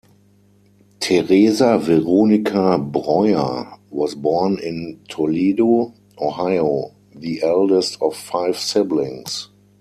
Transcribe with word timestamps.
Theresa 0.99 1.77
Veronica 1.77 2.75
Breuer 2.79 3.77
was 3.91 4.15
born 4.15 4.57
in 4.57 4.99
Toledo, 5.07 5.93
Ohio, 6.19 6.89
the 7.13 7.43
eldest 7.43 8.01
of 8.01 8.15
five 8.15 8.57
siblings. 8.57 9.49